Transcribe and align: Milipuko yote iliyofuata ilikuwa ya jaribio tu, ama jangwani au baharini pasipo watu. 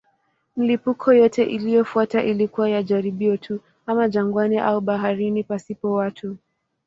Milipuko 0.57 1.13
yote 1.13 1.43
iliyofuata 1.43 2.23
ilikuwa 2.23 2.69
ya 2.69 2.83
jaribio 2.83 3.37
tu, 3.37 3.59
ama 3.85 4.09
jangwani 4.09 4.57
au 4.57 4.81
baharini 4.81 5.43
pasipo 5.43 5.93
watu. 5.93 6.37